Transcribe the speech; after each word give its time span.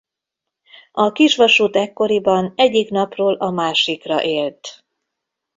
A 0.91 1.11
kisvasút 1.11 1.75
ekkoriban 1.75 2.53
egyik 2.55 2.89
napról 2.89 3.33
a 3.33 3.49
másikra 3.49 4.23
élt. 4.23 4.83